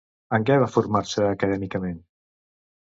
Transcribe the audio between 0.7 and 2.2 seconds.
formar-se acadèmicament?